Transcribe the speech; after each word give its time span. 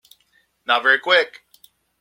Not 0.65 0.81
very 0.81 0.97
Quick. 0.97 1.45